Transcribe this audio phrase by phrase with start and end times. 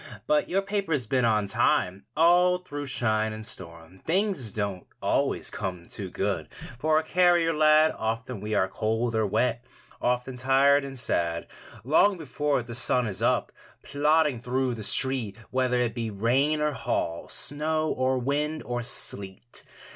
[0.25, 3.99] But your paper's been on time All through shine and storm.
[3.99, 6.47] Things don't always come too good
[6.79, 7.93] For a carrier lad.
[7.99, 9.63] Often we are cold or wet,
[10.01, 11.45] Often tired and sad.
[11.83, 13.51] Long before the sun is up,
[13.83, 19.63] Plodding through the street, Whether it be rain or hail, Snow or wind or sleet.